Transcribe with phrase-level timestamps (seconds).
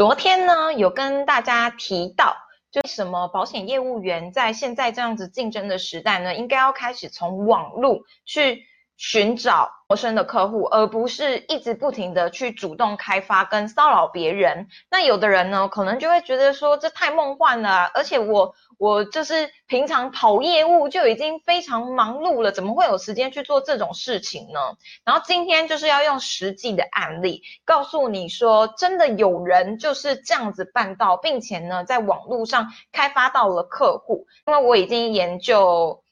[0.00, 2.34] 昨天呢，有跟大家提到，
[2.70, 8.62] 就什么保险业务员在现在这样子竞争的时代呢，应该要开始从网络去。
[9.00, 14.68] 寻找陌生的客户，而不是一直不停的去主动开发跟骚扰别人。
[14.90, 24.60] 那有的人呢，可能就会觉得说这太梦幻了，而且我我就是平常跑业务就已经非常忙碌了，怎么会有时间去做这种事情呢？
[25.06, 34.26] 然后今天就是要用实际的案例告诉你说，真的有人就是这样子办到，并且呢，在网络上开发到了客户。
[34.46, 36.02] 因为我已经研究。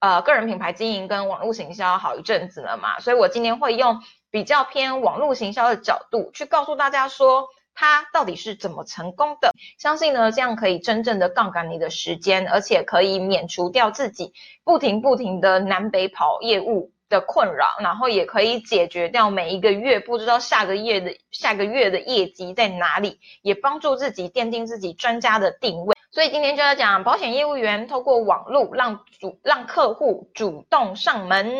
[0.00, 9.52] 呃，个人品牌经营跟网络行销好一阵子了嘛，所以我今天会用比较偏网络行销的角度去告诉大家说，它到底是怎么成功的。
[9.78, 25.95] 相信呢，这样可以真正的杠杆你的时间，而且可以免除掉自己不停不停的南北跑业务的困扰，然后也可以解决掉每一个月不知道下个月的下个月的业绩在哪里，也帮助自己奠定自己专家的定位。
[26.16, 31.52] 所以今天就要讲保险业务员透过网络让主让客户主动上门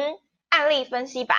[0.49, 1.37] 案例分析版。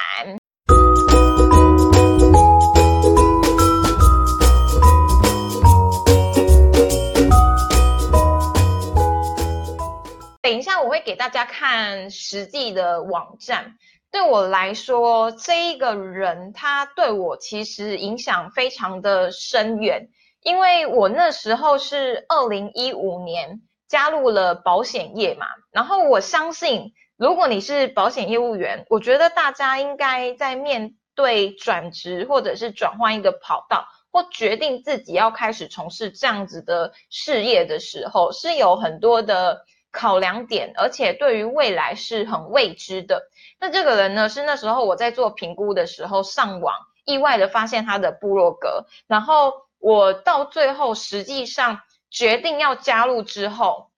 [10.43, 13.77] 等一下我会给大家看实际的网站。
[14.11, 20.07] 对我来说，这一个人他对我其实影响非常的深远。
[20.47, 23.59] 因为我那时候是二零一五年
[23.89, 43.21] 加入了保险业嘛，然后我相信，如果你是保险业务员，我觉得大家应该在面对转职或者是转换一个跑道，或决定自己要开始从事这样子的事业的时候，是有很多的考量点，而且对于未来是很未知的。
[43.59, 49.66] 那这个人呢，是那时候我在做评估的时候上网意外的发现他的部落格，然后。
[49.79, 53.91] 我到最后实际上决定要加入之后，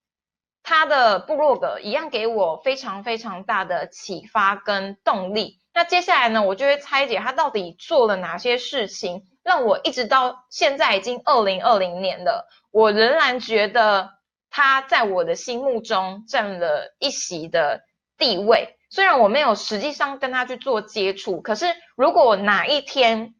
[0.63, 5.57] 他的部落格一样给我非常非常大的启发跟动力。
[5.73, 14.09] 那接下来呢，我就会拆解他到底做了哪些事情，让我一直到现在已经二零二零年了，我仍然觉得
[14.49, 17.81] 他在我的心目中占了一席的
[18.17, 18.75] 地位。
[18.89, 23.35] 虽然我没有实际上跟他去做接触，可是如果哪一天，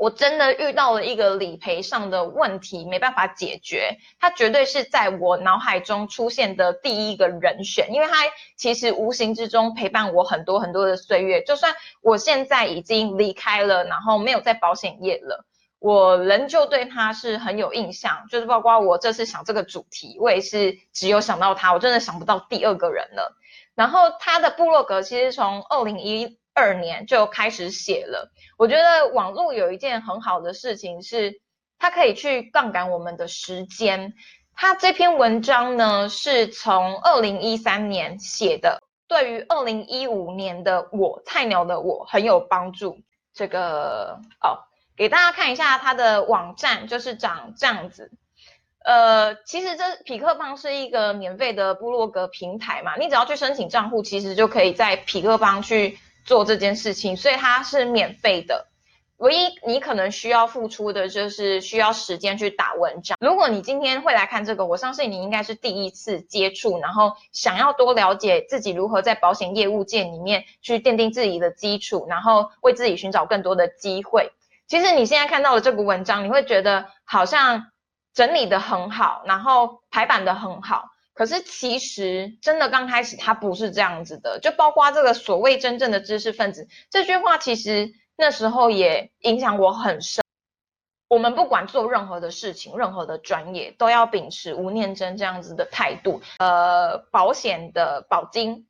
[0.00, 8.16] 我真的遇到了一个理赔上的问题，没办法解决，他绝对是在我脑海中出现的第一个人选，因为他
[8.56, 11.42] 其实无形之中陪伴我很多很多的岁月。
[11.42, 15.44] 就算我现在已经离开了，然后没有在保险业了，
[15.78, 18.24] 我仍旧对他是很有印象。
[18.30, 23.36] 就是包括我这次想这个主题，我也是只有想到他，我真的想不到第二个人了。
[23.74, 26.39] 然后他的部落格其实从二零一。
[26.54, 28.30] 二年就开始写了。
[28.58, 31.40] 我觉得网络有一件很好的事情是，
[31.78, 34.14] 它可以去杠杆我们的时间。
[34.54, 42.98] 他这篇文章呢，是从二零一三年写的，对于二零一五年的我，菜鸟的我很有帮助。
[43.32, 44.60] 这个哦，
[44.96, 48.10] 给大家看一下他的网站，就是长这样子。
[48.84, 55.98] 呃，其实这匹克邦是一个免费的部落格平台嘛，你只要去申请账户，其实就可以在匹克邦去。
[56.24, 58.66] 做这件事情，所以它是免费的。
[59.16, 63.18] 唯一你可能需要付出的就是需要时间去打文章。
[63.20, 74.32] 如果你今天会来看这个，我相信你应该是第一次接触，然后想要多了解自己如何在保险业务界里面去奠定自己的基础，然后为自己寻找更多的机会。
[74.66, 77.66] 其实你现在看到的这个文章，你会觉得好像
[78.14, 80.86] 整理的很好，然后排版的很好。
[81.20, 90.24] 可是其实真的刚开始他不是这样子的，就包括这个所谓真正的知识分子这句话，其实那时候也影响我很深。
[91.08, 96.22] 我们不管做任何的事情，任何的专业，都要秉持吴念真这样子的态度。
[96.38, 98.66] 呃，保险的保金，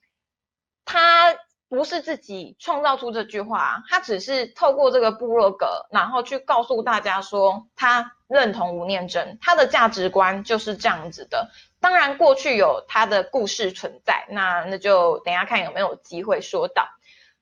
[0.84, 1.32] 他
[1.70, 11.48] 不是自己创造出这句话，他只是透过这个部落格，然后去告诉大家说他认同吴念真，他的价值观就是这样子的。
[11.80, 16.88] 当然，过去有他的故事存在，那那就等下看有没有机会说到，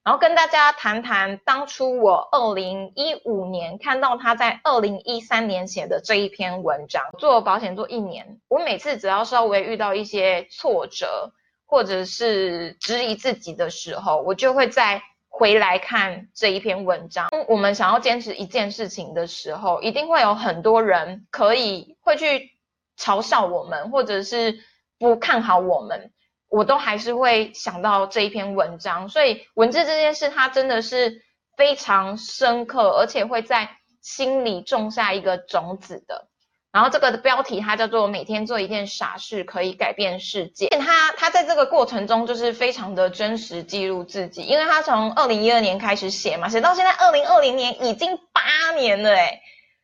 [0.05, 7.03] 然后跟大家谈谈当初我二零一五年看到他在二零一三年写的这一篇文章。
[7.19, 11.33] 做保险做一年，我每次只要稍微遇到一些挫折
[11.69, 17.29] 或者是质疑自己的时候，我就会再回来看这一篇文章。
[17.47, 22.57] 我们想要坚持一件事情的时候，一定会有很多人可以会去。
[23.01, 24.59] 嘲笑我们，或者是
[24.99, 26.11] 不看好我们，
[26.49, 29.09] 我都还是会想到这一篇文章。
[29.09, 31.23] 所以文字这件事，它真的是
[31.57, 33.71] 非常深刻，而且会在
[34.03, 36.27] 心里种下一个种子的。
[36.71, 40.69] 然后这个的标题它叫做“每天做一件傻事可以改变世界”。
[40.79, 49.41] 他他在这个过程中就是非常的真实记录自己，因为他从二零一二年开始写嘛，写到现在二零二零年已经八年了诶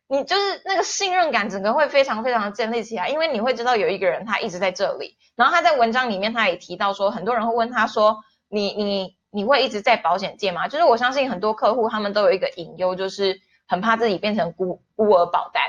[0.06, 5.16] 你就是那个信任感整个会非常非常的建立起来，因为你会知道有一个人他一直在这里。
[5.34, 15.62] 然后他在文章里面他也提到说，很多人会问他说：“你你你会一直在保险界吗？”就是我相信很多客户他们都有一个隐忧，就是很怕自己变成孤孤儿保单。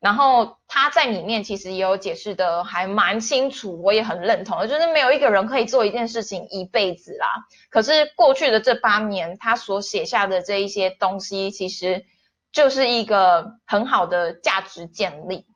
[0.00, 7.26] 然后他在里面其实也有解释的还蛮清楚，我也很认同，就是没有一个人可以做一件事情一辈子啦。
[7.68, 12.06] 可是过去的这八年，他所写下的这一些东西，其实
[12.50, 15.46] 就是一个很好的价值建立。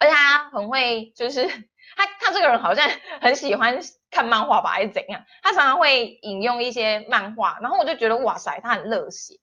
[0.00, 2.90] 而且他很会，就是他他这个人好像
[3.20, 3.78] 很喜欢
[4.10, 5.24] 看漫画吧，还是怎样？
[5.44, 9.34] 他常常会引用一些漫画，然后我就觉得哇塞，他很热血。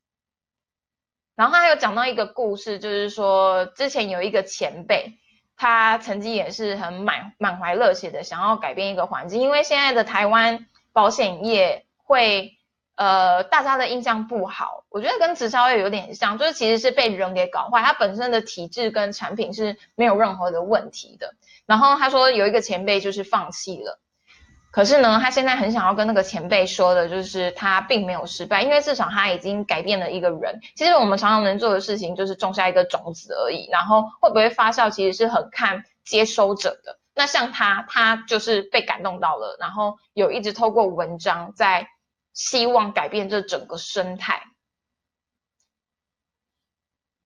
[1.38, 5.14] 然后他有讲到一个故事，就是说之前有一个前辈，
[5.56, 12.58] 他曾经也是很满满怀热血的想要改变一个环境，因为现在的台湾保险业会，
[12.96, 21.36] 呃，大家的印象不好，我觉得跟直销业有点像，就是其实是被人给搞坏，它本身的体质跟产品是没有任何的问题的。
[21.68, 24.00] 然后他说有一个前辈就是放弃了。
[24.70, 30.60] 可是呢，他现在很想要跟那个前辈说的，就是他并没有失败，因为至少他已经改变了一个人。
[30.76, 37.00] 其实我们常常能做的事情，就是种下一个种子而已，然后会不会发酵，其实是很看接收者的。
[37.16, 41.88] 那像他，他就是被感动到了，然后有一直透过文章在
[42.34, 44.44] 希望改变这整个生态。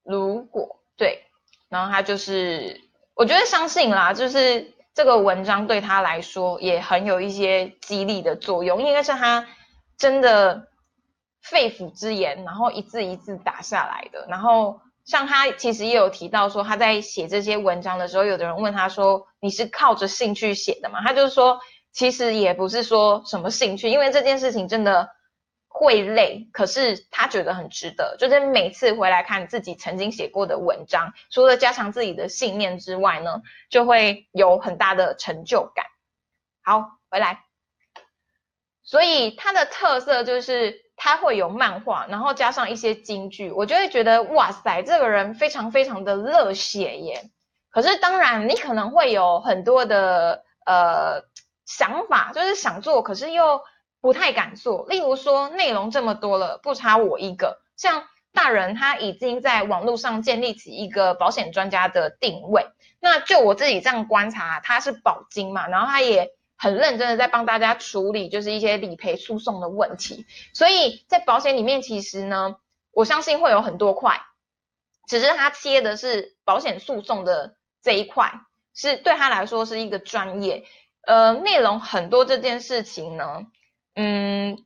[0.04, 1.26] 如果对，
[1.68, 2.80] 然后他就是，
[3.14, 4.74] 我觉得相信啦，就是。
[4.94, 9.48] 这个文章对他来说也很有一些激励的作用，应该是他
[9.98, 10.68] 真的
[11.42, 14.26] 肺腑之言，然后一字一字打下来的。
[14.30, 21.60] 然后像他其实也有提到说，他在写这些文章的时候，有的人问他说：“你是靠着兴趣写的吗？”他就是说，
[21.92, 25.10] 其实也不是说什么兴趣，因为这件事情真的。
[25.81, 28.16] 会累，可是他觉得很值得。
[28.19, 35.88] 就是每次回来看自己曾经写过的文章，除了加强自己的信念之外呢，就会有很大的成就感。
[36.62, 37.45] 好，回来。
[38.83, 47.31] 所以它的特色就是它会有漫画，然后加上一些金句，我就会觉得哇塞，这个人非常非常的热血耶。
[47.72, 51.24] 可是当然，你可能会有很多的呃
[51.66, 53.60] 想法，就是想做，可是又。
[54.01, 57.62] 不太敢做，例如说内容这么多了，不差我一个。
[57.77, 58.03] 像
[58.33, 62.68] 大人他已经在网络上建立起一个保险专家的定位，
[63.00, 70.25] 那就我自己这样观察，他是保金嘛，然后他也很认真的在帮大家处理就是一些理赔诉讼的问题。
[70.53, 72.56] 所以在保险里面，其实呢，
[72.92, 74.21] 我相信会有很多块，
[75.07, 78.31] 只是他切的是保险诉讼的这一块，
[78.74, 80.65] 是对他来说是一个专业。
[81.06, 83.45] 呃，内容很多这件事情呢。
[83.96, 84.58] 嗯，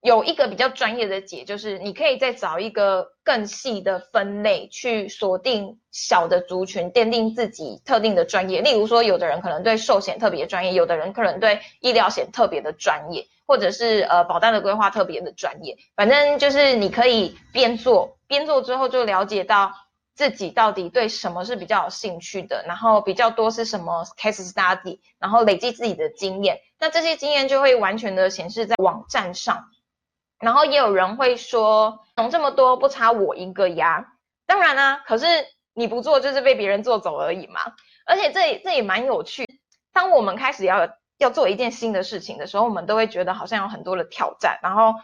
[0.00, 8.60] 有一个比较专业的解，就是你可以再找一个更细的分类去锁定小的族群，奠定自己特定的专业。
[8.60, 15.76] 例如说，有的人可能对寿险特别专业，有的人可能对医疗险特别的专业，或者是呃保单的规划特别的专业。
[15.94, 19.72] 反正就是你可以边做边做之后，就了解到
[20.14, 26.58] 自己到底对什么是比较有兴趣的，然后比较多是什么 case study，然后累积自己的经验。
[26.78, 29.70] 那这些经验就会完全的显示在网站上，
[30.38, 34.06] 然后也有人会说，懂这么多不差我一个呀。
[34.46, 35.26] 当然啦，可是
[35.74, 37.60] 你不做就是被别人做走而已嘛。
[38.04, 39.46] 而且这这也蛮有趣。
[39.92, 44.94] 当我们开始要要做一件新的事情的时候，我们都会觉得好像有很多的挑战，然后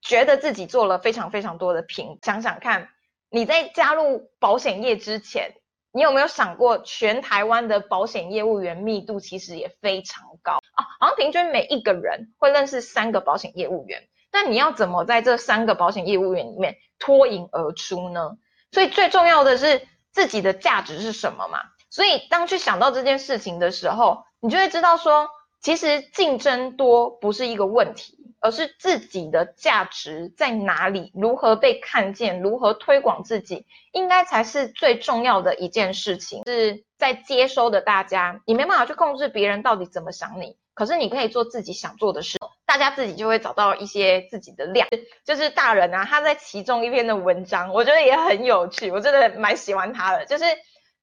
[0.00, 2.18] 觉得自己做了非常非常多的评。
[2.22, 2.88] 想想看，
[3.30, 5.54] 你在加入保险业之前。
[5.94, 10.61] 你有没有想过，全台湾的保险业务员密度其实也非常高
[11.00, 14.02] 好像平均每一个人会认识三个保险业务员。
[14.32, 18.32] 那你要怎么在这三个保险业务员里面脱颖而出呢？
[18.70, 21.58] 所以最重要的是自己的价值是什么嘛？
[21.90, 25.28] 所以当去想到这件事情的时候，你就会知道说，
[25.60, 28.18] 其实竞争多不是一个问题。
[28.44, 36.42] 而是自己的价值在哪里，如何被看见，如何推广自己，应该才是最重要的一件事情。
[36.44, 44.88] 是在接收的大家，你没办法去控制别人到底怎么想你，可是你可以做自己想做的事，大家自己就会找到一些自己的量。
[45.24, 50.44] 就是大人啊，他在其中一篇的文章，我觉得也很有趣，我真的蛮喜欢他的，就是。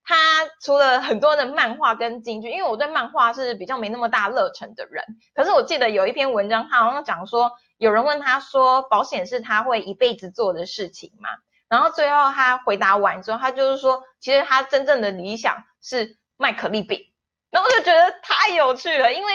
[0.02, 0.16] 他
[0.64, 5.04] 除了很多的漫画跟京剧，因为我对漫画是比较没那么大热忱的人，
[5.36, 11.30] 可是我记得有一篇文章，他好像讲说，有人问他说，保险是他会一辈子做的事情吗？
[11.68, 17.00] 然后最后他回答完之后，他就是说，其实他真正的理想是卖可丽饼。
[17.52, 19.34] 然后就觉得太有趣了，因为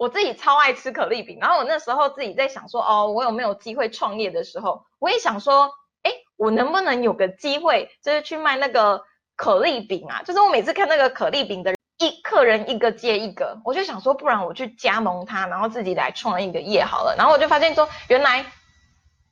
[0.00, 1.36] 我自己超爱吃可丽饼。
[1.38, 5.70] 然后我那时候自己在想说，哦，我有没有机会创业的时候，我也想说，
[6.04, 9.02] 哎，我能不能有个机会，就是去卖那个
[9.36, 10.22] 可丽饼啊？
[10.24, 17.14] 就是我每次看那个可丽饼的一客人一个接一个，我就想说，不然我去加盟他，然后自己来创一个业好了。
[17.18, 18.46] 然后我就发现说，原来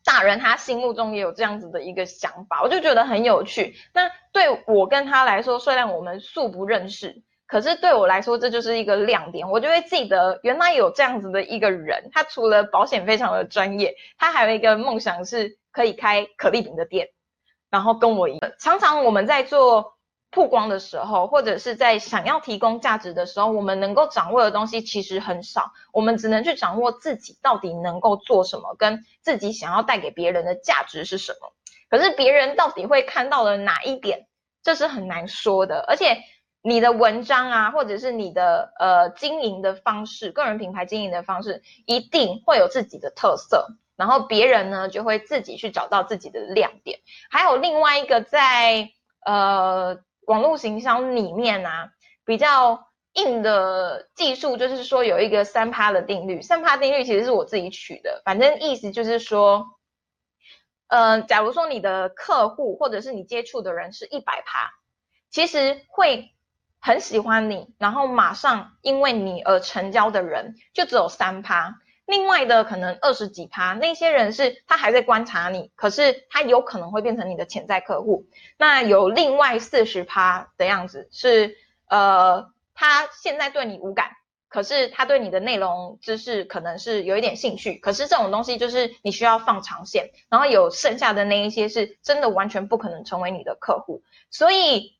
[0.04, 3.74] 大人他心目中也有这样子的一个想法，我就觉得很有趣。
[3.94, 7.22] 那对我跟他来说，虽然我们素不认识。
[7.48, 17.08] 可是对我来说，这就是一个亮点，我就会记得原来有这样子的一个人，他除了保险非常的专业，他还有一个梦想是可以开可丽饼的店，
[17.70, 18.52] 然后跟我一样。
[18.58, 19.94] 常常我们在做
[20.30, 31.50] 曝光的时候，或者是在想要提供价值的时候，我们能够掌握的东西其实很少，我们只能去掌握自己到底能够做什么，跟自己想要带给别人的价值是什么。
[31.88, 34.26] 可是别人到底会看到了哪一点，
[34.62, 36.18] 这是很难说的，而且。
[36.60, 46.98] 你的文章啊，或者是你的呃经营的方式，个人品牌经营的方式，一定会有自己的特色，然后别人呢就会自己去找到自己的亮点。
[47.30, 48.90] 还有另外一个在
[49.24, 51.90] 呃网络行销里面啊，
[52.24, 56.42] 比较硬的技术，就是说有一个三趴的定律。
[56.42, 59.64] 三趴定律其实是我自己取的，反正意思就是说，
[60.88, 64.72] 呃，假如说你的客户或者是你接触的人是一百趴，
[65.30, 66.34] 其实会。
[66.80, 71.74] 很喜欢你，然后马上因为你而成交的人就只有三趴，
[72.06, 78.26] 另外的可能二十几趴，那些人是他还在观察你，可是他有可能会变成你的潜在客户。
[78.56, 81.56] 那有另外四十趴的样子是，
[81.88, 84.12] 呃，他现在对你无感，
[84.48, 90.10] 可是他对你的内容知识可能是有一点兴趣，可是这种东西就是你需要放长线。
[90.30, 94.96] 然后有剩下的那一些是真的完全不可能成为你的客户，所以。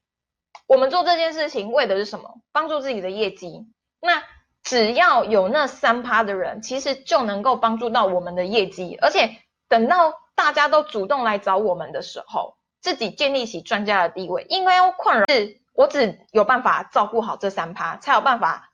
[0.68, 2.42] 我们做这件事情为的是什么？
[2.52, 3.66] 帮助自己的业绩。
[4.00, 4.22] 那
[4.62, 8.96] 只要有那三趴的人，其实就能够帮助到我们的业绩。
[9.00, 14.44] 而且等到大家都主动来找我们的时候，自己建立起专家的地位。
[14.50, 18.70] 因为要困扰是，我只有办法照顾好这三趴，才有办法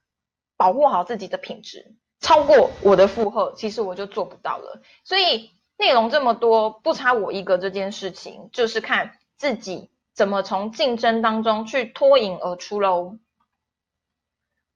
[0.56, 1.94] 保护好自己的品质。
[2.18, 4.82] 超过我的负荷，其实我就做不到了。
[5.04, 7.56] 所以内容这么多，不差我一个。
[7.56, 9.92] 这件事情就是看自己。
[10.14, 13.18] 怎么从竞争当中去脱颖而出喽？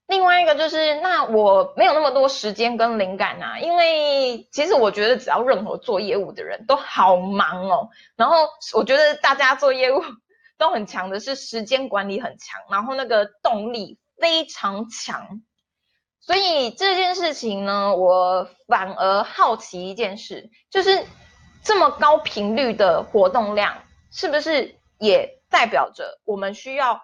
[0.09, 7.91] 另外一个就是，那我没有那么多时间跟灵感啊，因为其实我觉得只要任何做业务的人都好忙哦。
[8.17, 10.03] 然后我觉得大家做业务
[10.57, 15.43] 都很强的是时间管理很强，然后那个动力非常强。
[16.21, 21.05] 所以这件事情呢，我反而好奇一件事，就是
[21.63, 24.78] 这么高频率的活动量，是不是？
[24.99, 27.01] 也代表着我们需要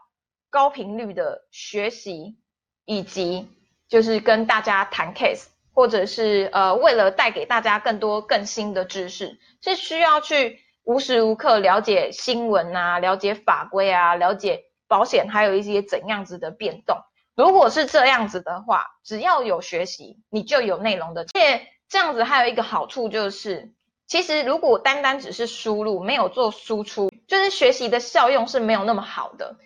[0.50, 2.36] 高频率的学习，
[2.84, 3.48] 以及
[3.88, 16.98] 就是跟大家谈 case，或者是呃为了带给大家更多更新的知识，是需要去无时无刻了解新闻啊，了解法规啊，了解保险还有一些怎样子的变动。
[17.34, 21.24] 如果是这样子的话，只要有学习，你就有内容的。
[21.24, 23.72] 且这样子还有一个好处就是，
[24.06, 27.10] 其实如果单单只是输入，没有做输出。
[27.26, 29.56] 就是学习的效用是没有那么好的，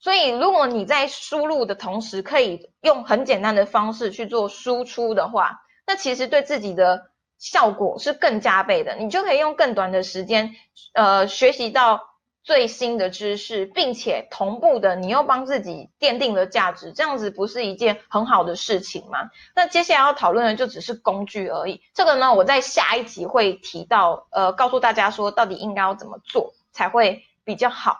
[0.00, 8.96] 所以如果你在输入的同时，可以用很简单的方式去做输出的话，那其实对自己的效果是更加倍的。
[8.96, 10.54] 你就可以用更短的时间，
[10.94, 12.00] 呃，学习到
[12.42, 19.30] 最新的知识，并且同步的，你又帮自己奠定了价值，这样子不是一件很好的事情吗？
[19.54, 21.80] 那接下来要讨论的就只是工具而已。
[21.94, 26.54] 这个呢，我在下一集会提到，呃，告诉大家说到底应该要怎么做。
[26.74, 27.98] 才会比较好，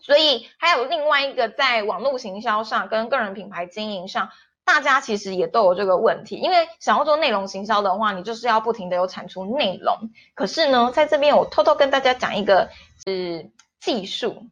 [0.00, 4.28] 所以还有另外一个，在网络行销上跟个人品牌经营上，
[4.64, 6.36] 大家其实也都有这个问题。
[6.36, 10.12] 因为想要做内容行销的话，你就是要不停的有产出内容。
[10.36, 12.70] 可是呢，在这边我偷偷跟大家讲一个
[13.04, 14.46] 是技术，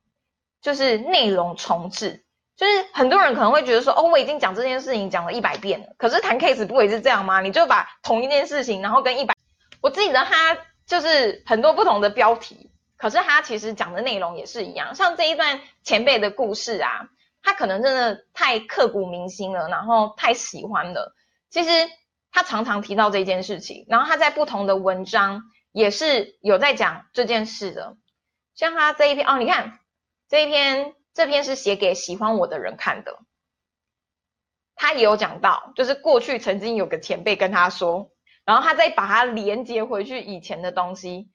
[0.60, 2.24] 就是内容重置。
[2.56, 7.40] 就是很多人可能会觉得说，哦，我已经讲这件事情讲了一百遍了，可是谈 case 不也是这样吗？
[7.40, 9.34] 你就把同一件事情，然后跟一百，
[9.80, 12.70] 我记得他就是很多不同的标题。
[12.98, 17.08] 可是他其实讲的内容也是一样，像这一段前辈的故事啊，
[17.42, 21.14] 他可能真的太刻骨铭心了，然后太喜欢了。
[21.48, 21.70] 其实
[22.30, 27.96] 他常常提到这件事情，然后他在不同的文章也是有在讲这件事的。
[28.60, 29.78] 像他这一篇哦，你看
[30.28, 33.18] 这一篇，这篇是写给喜欢我的人看的。
[34.74, 38.10] 他也有讲到，就是过去曾经有个前辈跟他说，
[38.44, 41.30] 然后他再把它连接回去以前的东西。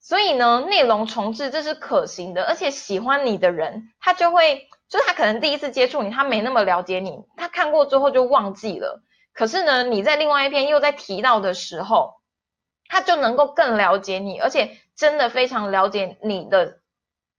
[0.00, 9.02] 所以呢，内容重置这是可行的，而且喜欢你的人，他就会，就是他可能第一次接触你，他没那么了解你，他看过之后就忘记了。
[9.34, 12.14] 可是呢，你在另外一篇又在提到的时候，
[12.88, 16.78] 他就能够更了解你，而且真的非常了解你的，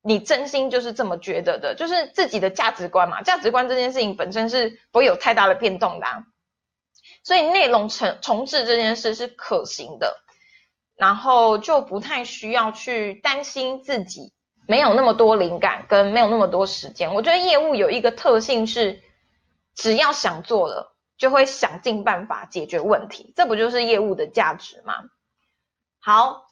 [0.01, 3.22] 你真心就是这么觉得的，就是自己的价值观嘛。
[3.22, 6.07] 价值观这件事情本身是不会有太大的变动的，
[7.24, 10.17] 所以内容重重置这件事是可行的，
[10.95, 14.33] 然后就不太需要去担心自己
[14.67, 17.13] 没有那么多灵感跟没有那么多时间。
[17.13, 19.01] 我觉得业务有一个特性是，
[19.75, 20.91] 只要想做了。
[21.15, 24.95] 就会想尽办法解决问题，这不就是业务的价值吗？
[26.01, 26.48] 好，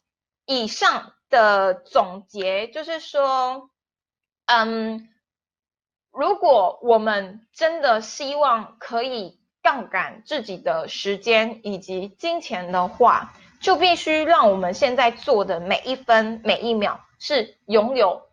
[0.51, 3.69] 以上的总结就是说，
[4.47, 5.07] 嗯，
[6.11, 13.31] 如果我们真的希望可以杠杆自己的时间以及金钱的话，
[13.61, 18.23] 就必须让我们现在做的每一分每一秒是拥有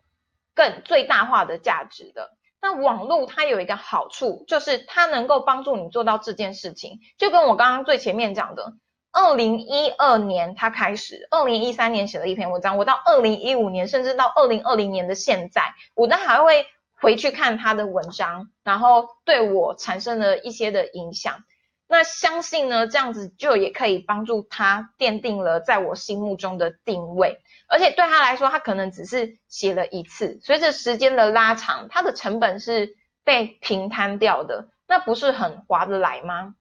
[0.53, 2.31] 更最大化的价值的。
[2.61, 6.99] 那网络它有一个好处，就是它能够帮助你做到这件事情。
[7.17, 8.73] 就跟我刚刚最前面讲的，
[9.11, 16.65] 二零一二年他开始，二零一三年写了一篇文章，我到二零一五年，甚至到二零二零年的现在，我都还会
[17.01, 21.43] 回去看他的文章，然后对我产生了一些的影响。
[21.87, 27.39] 那相信呢，这样子就也可以帮助他奠定了在我心目中的定位。
[27.67, 36.53] 而且对他来说，他可能只是写了一次，随着时间的拉长，他的成本是被平摊掉的，那不是很划得来吗？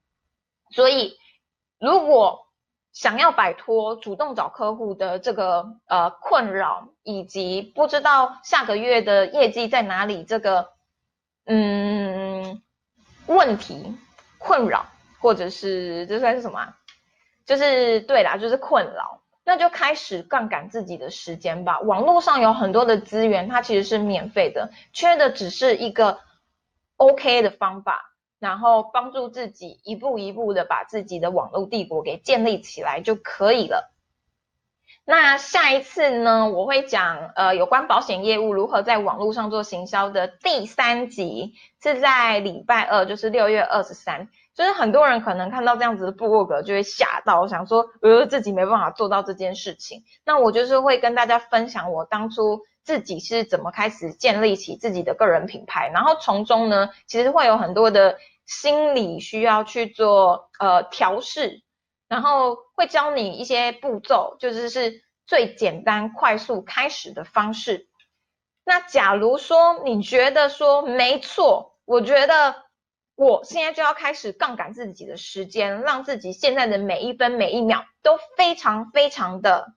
[0.71, 1.17] 所以，
[1.79, 2.47] 如果
[2.93, 10.71] 想要摆脱主动找客户的这个呃困扰，以及不知道下个月的业绩在哪里这个
[11.47, 12.63] 嗯
[13.27, 13.95] 问题
[14.39, 14.87] 困扰，
[15.21, 16.75] 或者是这算是什么？
[17.47, 19.21] 就是对啦，就是困扰。
[19.45, 21.81] 那就开始杠杆自己的时间吧。
[21.81, 26.19] 网络上有很多的资源，它其实是免费的，缺的只是一个
[26.97, 28.08] OK 的方法，
[28.39, 33.93] 然后帮助自己一步一步的把自己的网络帝国给建立起来就可以了。
[35.05, 44.29] 那下一次呢，我会讲呃有关保险业务如何在网络上做行销的第三集，是在礼拜二，就是六月二十三。
[44.55, 50.03] 就是很多人可能看到这样子的部落格就会吓到，想说呃自己没办法做到这件事情。
[50.27, 61.61] 那我就是会跟大家分享我当初自己是怎么开始建立起自己的个人品牌，然后从中呢，其实会有很多的心理需要去做呃调试，
[62.09, 67.89] 然后会教你一些步骤，就是是最简单快速开始的方式。
[68.65, 72.55] 那假如说你觉得说没错，我觉得。
[73.21, 79.73] 我现在就要开始杠杆自己的时间，让自己现在的每一分每一秒都非常非常的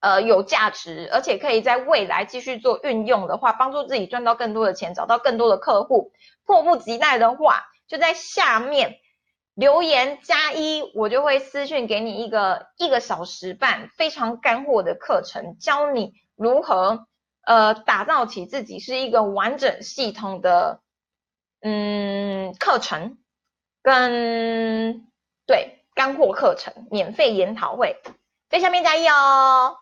[0.00, 6.12] 呃有价值，而且可以在未来继续做运用的话，帮助自己赚到更多的钱，找到更多的客户。
[6.44, 8.96] 迫不及待的话，就在下面
[9.54, 17.06] 留言加一，我就会私信给你一个一个小时半非常干货的课程，教你如何
[17.44, 20.80] 呃打造起自己是一个完整系统的。
[21.60, 23.18] 嗯，课程
[23.82, 25.08] 跟
[25.44, 27.96] 对干货课程免费研讨会，
[28.48, 29.76] 在下面加一哦。